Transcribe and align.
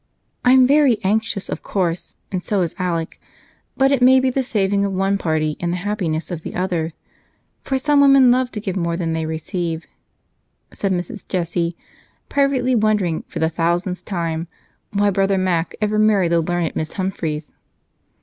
"I'm 0.43 0.65
very 0.65 0.99
anxious, 1.03 1.47
of 1.47 1.61
course, 1.61 2.15
and 2.31 2.43
so 2.43 2.63
is 2.63 2.73
Alec, 2.79 3.21
but 3.77 3.91
it 3.91 4.01
may 4.01 4.19
be 4.19 4.31
the 4.31 4.41
saving 4.41 4.83
of 4.83 4.91
one 4.93 5.19
party 5.19 5.57
and 5.59 5.71
the 5.71 5.77
happiness 5.77 6.31
of 6.31 6.41
the 6.41 6.55
other, 6.55 6.93
for 7.61 7.77
some 7.77 8.01
women 8.01 8.31
love 8.31 8.51
to 8.53 8.59
give 8.59 8.75
more 8.75 8.97
than 8.97 9.13
they 9.13 9.27
receive," 9.27 9.85
said 10.73 10.91
Mrs. 10.91 11.27
Jessie, 11.27 11.77
privately 12.29 12.73
wondering, 12.73 13.21
for 13.27 13.37
the 13.37 13.47
thousandth 13.47 14.03
time, 14.03 14.47
why 14.91 15.11
brother 15.11 15.37
Mac 15.37 15.75
ever 15.81 15.99
married 15.99 16.31
the 16.31 16.41
learned 16.41 16.75
Miss 16.75 16.93
Humphries. 16.93 17.51